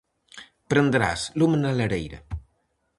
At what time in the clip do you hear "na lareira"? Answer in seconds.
1.59-2.19